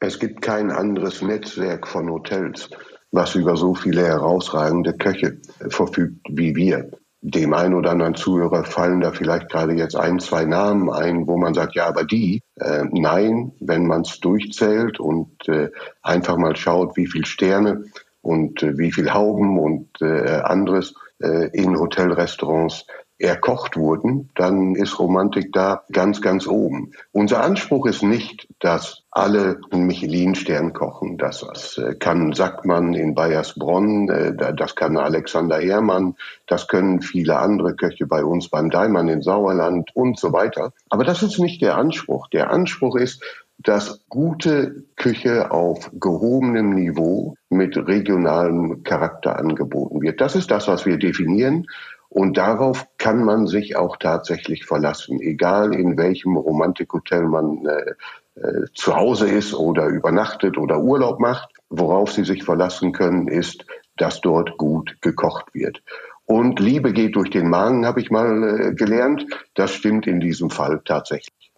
[0.00, 2.68] Es gibt kein anderes Netzwerk von Hotels,
[3.10, 6.90] was über so viele herausragende Köche verfügt wie wir.
[7.26, 11.38] Dem einen oder anderen Zuhörer fallen da vielleicht gerade jetzt ein, zwei Namen ein, wo
[11.38, 12.42] man sagt, ja, aber die.
[12.56, 15.70] Äh, nein, wenn man es durchzählt und äh,
[16.02, 17.84] einfach mal schaut, wie viel Sterne
[18.20, 22.86] und äh, wie viel Hauben und äh, anderes äh, in Hotelrestaurants
[23.18, 26.92] erkocht wurden, dann ist Romantik da ganz, ganz oben.
[27.10, 31.16] Unser Anspruch ist nicht, dass alle Michelin-Stern kochen.
[31.18, 36.16] Das äh, kann Sackmann in Bayersbronn, äh, das kann Alexander Herrmann,
[36.48, 40.72] das können viele andere Köche bei uns beim Daimann in Sauerland und so weiter.
[40.90, 42.26] Aber das ist nicht der Anspruch.
[42.28, 43.22] Der Anspruch ist,
[43.58, 50.20] dass gute Küche auf gehobenem Niveau mit regionalem Charakter angeboten wird.
[50.20, 51.66] Das ist das, was wir definieren.
[52.08, 57.94] Und darauf kann man sich auch tatsächlich verlassen, egal in welchem Romantikhotel man äh,
[58.36, 61.50] äh, zu Hause ist oder übernachtet oder Urlaub macht.
[61.68, 63.64] Worauf Sie sich verlassen können, ist,
[63.96, 65.82] dass dort gut gekocht wird.
[66.26, 69.26] Und Liebe geht durch den Magen, habe ich mal äh, gelernt.
[69.54, 71.52] Das stimmt in diesem Fall tatsächlich.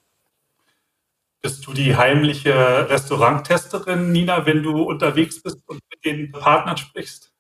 [1.41, 7.36] Bist du die heimliche Restauranttesterin, Nina, wenn du unterwegs bist und mit den Partnern sprichst?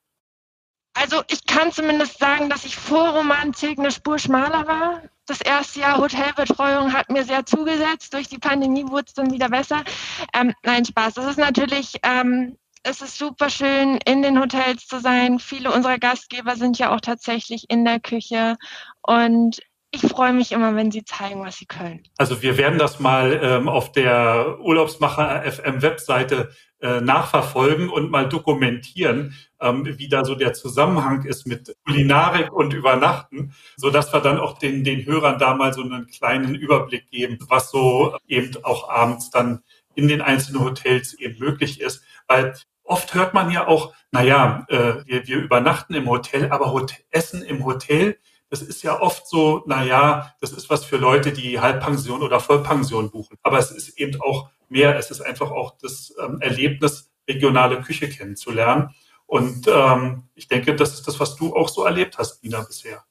[0.98, 5.02] Also ich kann zumindest sagen, dass ich vor Romantik eine Spur schmaler war.
[5.26, 8.14] Das erste Jahr Hotelbetreuung hat mir sehr zugesetzt.
[8.14, 9.84] Durch die Pandemie wurde es dann wieder besser.
[10.32, 11.14] Ähm, nein, Spaß.
[11.14, 15.38] Das ist natürlich, ähm, es ist super schön, in den Hotels zu sein.
[15.38, 18.56] Viele unserer Gastgeber sind ja auch tatsächlich in der Küche.
[19.02, 19.60] Und
[19.96, 22.02] ich freue mich immer, wenn sie zeigen, was sie können.
[22.18, 28.28] Also wir werden das mal ähm, auf der Urlaubsmacher FM Webseite äh, nachverfolgen und mal
[28.28, 34.20] dokumentieren, ähm, wie da so der Zusammenhang ist mit Kulinarik und Übernachten, so dass wir
[34.20, 38.52] dann auch den, den Hörern da mal so einen kleinen Überblick geben, was so eben
[38.62, 39.62] auch abends dann
[39.94, 42.04] in den einzelnen Hotels eben möglich ist.
[42.28, 42.54] Weil
[42.84, 47.42] oft hört man ja auch, naja, äh, wir, wir übernachten im Hotel, aber Hotel, Essen
[47.42, 48.18] im Hotel,
[48.50, 53.10] das ist ja oft so, naja, das ist was für Leute, die Halbpension oder Vollpension
[53.10, 53.36] buchen.
[53.42, 58.08] Aber es ist eben auch mehr, es ist einfach auch das ähm, Erlebnis, regionale Küche
[58.08, 58.90] kennenzulernen.
[59.26, 63.04] Und ähm, ich denke, das ist das, was du auch so erlebt hast, Nina, bisher.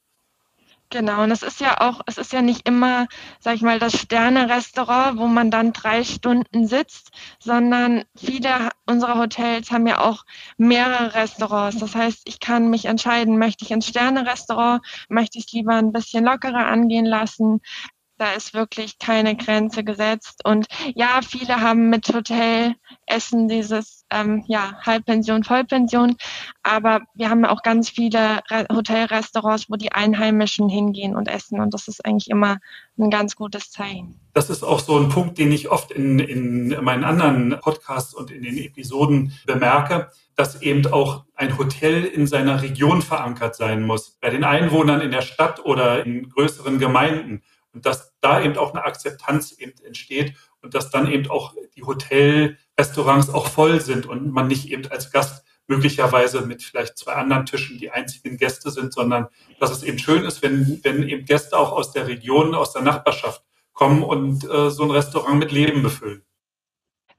[0.95, 3.07] Genau, und es ist ja auch, es ist ja nicht immer,
[3.41, 9.71] sag ich mal, das Sterne-Restaurant, wo man dann drei Stunden sitzt, sondern viele unserer Hotels
[9.71, 10.23] haben ja auch
[10.55, 11.79] mehrere Restaurants.
[11.79, 15.91] Das heißt, ich kann mich entscheiden, möchte ich ins Sterne-Restaurant, möchte ich es lieber ein
[15.91, 17.59] bisschen lockerer angehen lassen,
[18.17, 20.41] da ist wirklich keine Grenze gesetzt.
[20.45, 26.15] Und ja, viele haben mit Hotelessen dieses ähm, ja, Halbpension, Vollpension.
[26.63, 31.59] Aber wir haben auch ganz viele Re Hotelrestaurants, wo die Einheimischen hingehen und essen.
[31.59, 32.59] Und das ist eigentlich immer
[32.97, 34.19] ein ganz gutes Zeichen.
[34.33, 38.31] Das ist auch so ein Punkt, den ich oft in, in meinen anderen Podcasts und
[38.31, 44.17] in den Episoden bemerke dass eben auch ein Hotel in seiner Region verankert sein muss.
[44.19, 47.41] Bei den Einwohnern in der Stadt oder in größeren Gemeinden
[47.75, 51.83] und dass da eben auch eine Akzeptanz eben entsteht und dass dann eben auch die
[51.83, 57.45] Hotelrestaurants auch voll sind und man nicht eben als Gast möglicherweise mit vielleicht zwei anderen
[57.45, 59.27] Tischen die einzigen Gäste sind, sondern
[59.59, 62.81] dass es eben schön ist, wenn, wenn eben Gäste auch aus der Region, aus der
[62.81, 66.23] Nachbarschaft kommen und äh, so ein Restaurant mit Leben befüllen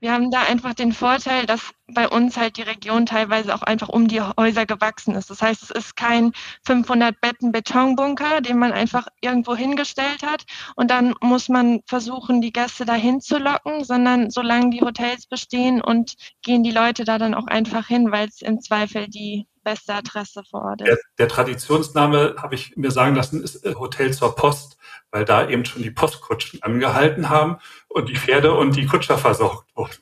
[0.07, 3.89] wir haben da einfach den Vorteil, dass bei uns halt die Region teilweise auch einfach
[3.89, 5.31] um die Häuser gewachsen ist.
[5.31, 6.31] Das heißt, es ist kein
[6.65, 10.45] 500 Betten Betonbunker, den man einfach irgendwo hingestellt hat
[10.77, 15.81] und dann muss man versuchen, die Gäste dahin zu locken, sondern solange die Hotels bestehen
[15.81, 19.93] und gehen die Leute da dann auch einfach hin, weil es im Zweifel die beste
[19.95, 20.87] Adresse vor Ort ist.
[20.87, 24.79] Der, der Traditionsname, habe ich mir sagen lassen, ist äh, Hotel zur Post,
[25.11, 27.57] weil da eben schon die Postkutschen angehalten haben
[27.97, 29.97] und die Pferde und die Kutscher versorgt wurden.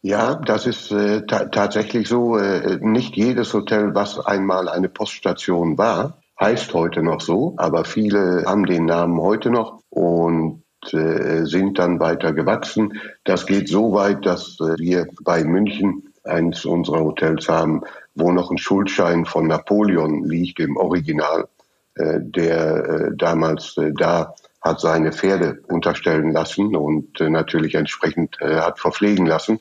[0.00, 2.36] Ja, das ist äh, ta tatsächlich so.
[2.38, 8.44] Äh, nicht jedes Hotel, was einmal eine Poststation war, heißt heute noch so, aber viele
[8.46, 13.00] haben den Namen heute noch und äh, sind dann weiter gewachsen.
[13.24, 17.82] Das geht so weit, dass äh, wir bei München eines unserer Hotels haben,
[18.14, 21.48] wo noch ein Schuldschein von Napoleon liegt im Original,
[21.94, 28.60] äh, der äh, damals da hat seine Pferde unterstellen lassen und äh, natürlich entsprechend äh,
[28.60, 29.60] hat verpflegen lassen.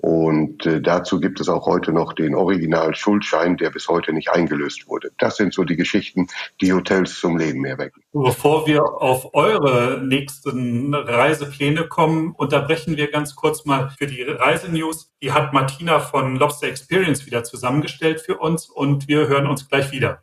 [0.00, 4.86] Und äh, dazu gibt es auch heute noch den Original-Schuldschein, der bis heute nicht eingelöst
[4.86, 5.10] wurde.
[5.18, 6.28] Das sind so die Geschichten,
[6.60, 8.04] die Hotels zum Leben erwecken.
[8.12, 15.10] Bevor wir auf eure nächsten Reisepläne kommen, unterbrechen wir ganz kurz mal für die Reisenews.
[15.20, 19.90] Die hat Martina von Lobster Experience wieder zusammengestellt für uns und wir hören uns gleich
[19.90, 20.22] wieder.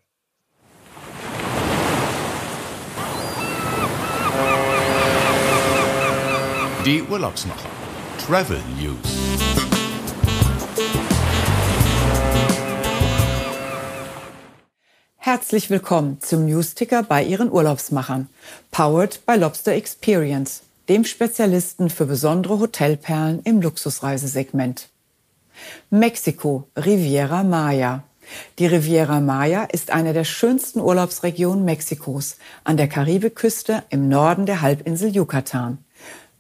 [6.86, 7.68] Die Urlaubsmacher.
[8.28, 8.96] Travel News.
[15.18, 18.30] Herzlich willkommen zum Newsticker bei Ihren Urlaubsmachern.
[18.70, 24.90] Powered by Lobster Experience, dem Spezialisten für besondere Hotelperlen im Luxusreisesegment.
[25.90, 28.04] Mexiko, Riviera Maya.
[28.60, 34.62] Die Riviera Maya ist eine der schönsten Urlaubsregionen Mexikos an der Karibikküste im Norden der
[34.62, 35.80] Halbinsel Yucatan.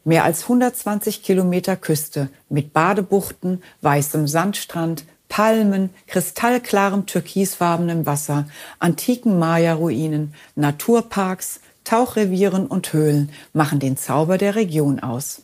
[0.08, 8.46] Mehr als 120 Kilometer Küste mit Badebuchten, weißem Sandstrand, Palmen, kristallklarem türkisfarbenem Wasser,
[8.78, 15.42] antiken Maya-Ruinen, Naturparks, Tauchrevieren und Höhlen machen den Zauber der Region aus.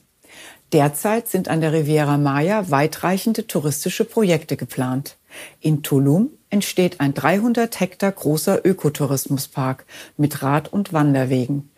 [0.73, 5.17] Derzeit sind an der Riviera Maya weitreichende touristische Projekte geplant.
[5.59, 9.85] In Tulum entsteht ein 300 Hektar großer Ökotourismuspark
[10.17, 11.71] mit Rad- und Wanderwegen.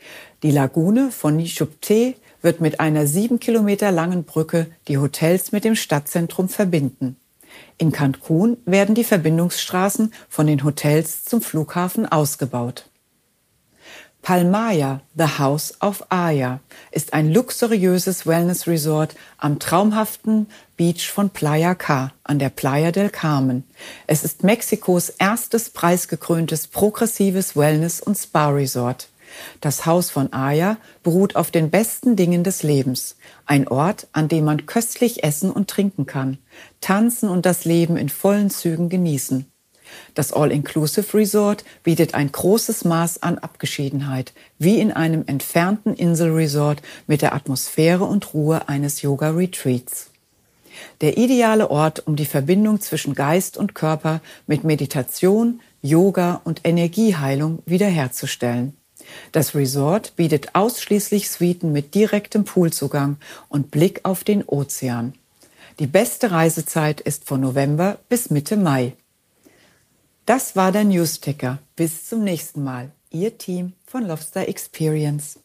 [0.43, 5.75] Die Lagune von Nishupte wird mit einer sieben Kilometer langen Brücke die Hotels mit dem
[5.75, 7.15] Stadtzentrum verbinden.
[7.79, 12.86] In Cancun werden die Verbindungsstraßen von den Hotels zum Flughafen ausgebaut.
[14.21, 22.13] Palmaya, The House of Aya, ist ein luxuriöses Wellness-Resort am traumhaften Beach von Playa Ca
[22.23, 23.65] an der Playa del Carmen.
[24.08, 29.10] Es ist Mexikos erstes preisgekröntes progressives Wellness- und Spa-Resort.
[29.62, 33.15] Das Haus von Aya beruht auf den besten Dingen des Lebens.
[33.46, 36.38] Ein Ort, an dem man köstlich essen und trinken kann,
[36.82, 39.46] tanzen und das Leben in vollen Zügen genießen.
[40.15, 47.22] Das All-Inclusive Resort bietet ein großes Maß an Abgeschiedenheit, wie in einem entfernten Inselresort mit
[47.22, 50.10] der Atmosphäre und Ruhe eines Yoga-Retreats.
[51.02, 57.60] Der ideale Ort, um die Verbindung zwischen Geist und Körper mit Meditation, Yoga und Energieheilung
[57.65, 58.76] wiederherzustellen.
[59.32, 63.17] Das Resort bietet ausschließlich Suiten mit direktem Poolzugang
[63.49, 65.13] und Blick auf den Ozean.
[65.80, 68.93] Die beste Reisezeit ist von November bis Mitte Mai.
[70.26, 71.60] Das war der Newsticker.
[71.76, 72.91] Bis zum nächsten Mal.
[73.10, 75.39] Ihr Team von Lobster Experience.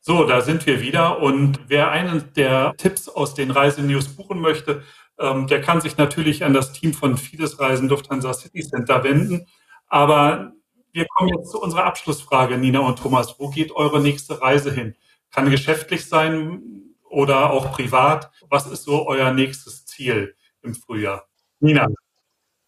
[0.00, 1.20] So, da sind wir wieder.
[1.20, 4.82] Und wer einen der Tipps aus den Reisenews buchen möchte,
[5.18, 9.46] ähm, der kann sich natürlich an das Team von Fides Reisen Lufthansa City Center wenden.
[9.88, 10.52] Aber
[10.96, 13.38] wir kommen jetzt zu unserer Abschlussfrage, Nina und Thomas.
[13.38, 14.96] Wo geht eure nächste Reise hin?
[15.30, 16.62] Kann geschäftlich sein
[17.04, 18.30] oder auch privat?
[18.48, 21.28] Was ist so euer nächstes Ziel im Frühjahr?
[21.60, 21.86] Nina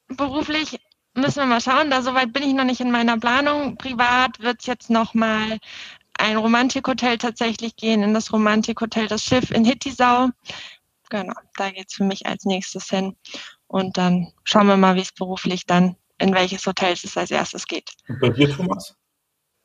[0.08, 0.80] beruflich
[1.14, 1.90] müssen wir mal schauen.
[1.90, 3.76] Da soweit bin ich noch nicht in meiner Planung.
[3.76, 5.58] Privat wird es jetzt noch mal
[6.18, 10.30] ein Romantikhotel tatsächlich gehen, in das Romantikhotel Das Schiff in Hittisau.
[11.10, 13.16] Genau, da geht es für mich als nächstes hin.
[13.66, 17.66] Und dann schauen wir mal, wie es beruflich dann, in welches Hotel es als erstes
[17.66, 17.90] geht.
[18.09, 18.94] Und bei dir, Thomas?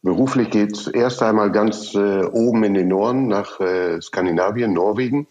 [0.02, 5.28] Beruflich geht es erst einmal ganz äh, oben in den Norden nach äh, Skandinavien, Norwegen,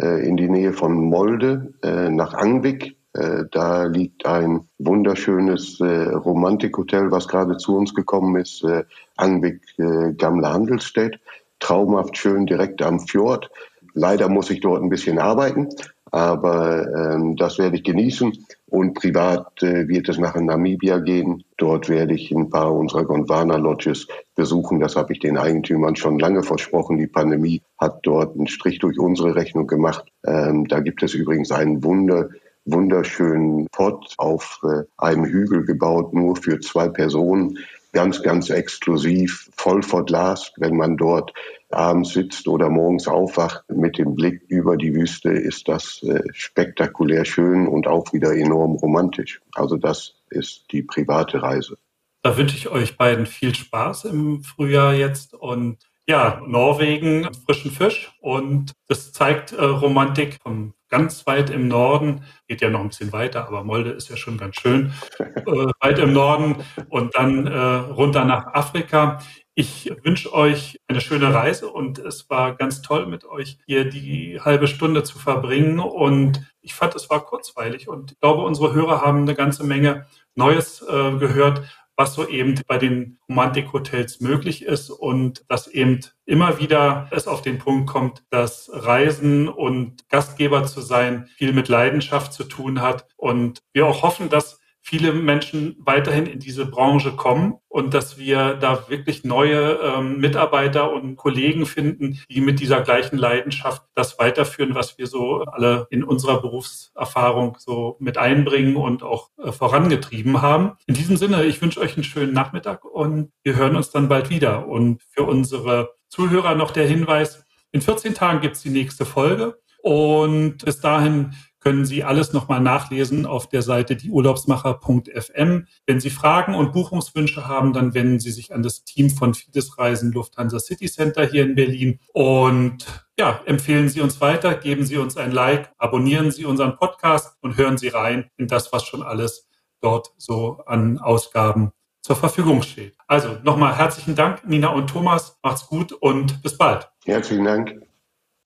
[0.00, 6.10] äh, in die Nähe von Molde, äh, nach Angvik äh, da liegt ein wunderschönes äh,
[6.10, 8.84] Romantikhotel, was gerade zu uns gekommen ist, äh,
[9.16, 11.18] Angvik äh, Gamle Handelsstedt.
[11.58, 13.50] Traumhaft schön direkt am Fjord.
[13.94, 15.68] Leider muss ich dort ein bisschen arbeiten,
[16.10, 18.46] aber ähm, das werde ich genießen.
[18.66, 21.44] Und privat äh, wird es nach Namibia gehen.
[21.56, 24.80] Dort werde ich ein paar unserer Gondwana-Lodges besuchen.
[24.80, 26.98] Das habe ich den Eigentümern schon lange versprochen.
[26.98, 30.04] Die Pandemie hat dort einen Strich durch unsere Rechnung gemacht.
[30.24, 32.28] Ähm, da gibt es übrigens einen Wunder
[32.64, 37.58] wunderschönen Pott auf äh, einem Hügel gebaut, nur für zwei Personen.
[37.92, 40.52] Ganz, ganz exklusiv, voll verglast.
[40.56, 41.32] Wenn man dort
[41.70, 47.24] abends sitzt oder morgens aufwacht mit dem Blick über die Wüste, ist das äh, spektakulär
[47.24, 49.40] schön und auch wieder enorm romantisch.
[49.54, 51.78] Also das ist die private Reise.
[52.22, 58.10] Da wünsche ich euch beiden viel Spaß im Frühjahr jetzt und ja, Norwegen, frischen Fisch
[58.20, 63.12] und das zeigt äh, Romantik vom ganz weit im Norden, geht ja noch ein bisschen
[63.12, 65.44] weiter, aber Molde ist ja schon ganz schön, äh,
[65.80, 66.56] weit im Norden
[66.88, 69.20] und dann äh, runter nach Afrika.
[69.54, 74.40] Ich wünsche euch eine schöne Reise und es war ganz toll mit euch hier die
[74.40, 79.02] halbe Stunde zu verbringen und ich fand, es war kurzweilig und ich glaube, unsere Hörer
[79.02, 81.62] haben eine ganze Menge Neues äh, gehört,
[82.00, 87.42] was so eben bei den Romantikhotels möglich ist und dass eben immer wieder es auf
[87.42, 93.06] den Punkt kommt, dass Reisen und Gastgeber zu sein viel mit Leidenschaft zu tun hat.
[93.18, 94.59] Und wir auch hoffen, dass
[94.90, 100.92] viele Menschen weiterhin in diese Branche kommen und dass wir da wirklich neue ähm, Mitarbeiter
[100.92, 106.02] und Kollegen finden, die mit dieser gleichen Leidenschaft das weiterführen, was wir so alle in
[106.02, 110.72] unserer Berufserfahrung so mit einbringen und auch äh, vorangetrieben haben.
[110.86, 114.28] In diesem Sinne, ich wünsche euch einen schönen Nachmittag und wir hören uns dann bald
[114.28, 114.66] wieder.
[114.66, 119.56] Und für unsere Zuhörer noch der Hinweis, in 14 Tagen gibt es die nächste Folge
[119.84, 125.66] und bis dahin können Sie alles nochmal nachlesen auf der Seite dieurlaubsmacher.fm.
[125.86, 129.78] Wenn Sie Fragen und Buchungswünsche haben, dann wenden Sie sich an das Team von Fides
[129.78, 132.00] Reisen Lufthansa City Center hier in Berlin.
[132.12, 132.86] Und
[133.18, 137.56] ja, empfehlen Sie uns weiter, geben Sie uns ein Like, abonnieren Sie unseren Podcast und
[137.56, 139.48] hören Sie rein in das, was schon alles
[139.80, 142.96] dort so an Ausgaben zur Verfügung steht.
[143.06, 145.38] Also nochmal herzlichen Dank, Nina und Thomas.
[145.42, 146.90] Macht's gut und bis bald.
[147.04, 147.74] Herzlichen Dank.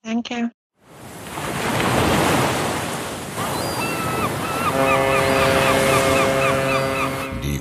[0.03, 0.51] Danke.
[7.43, 7.54] Die